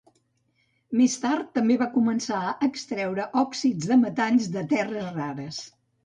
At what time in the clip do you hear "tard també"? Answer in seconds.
1.25-1.75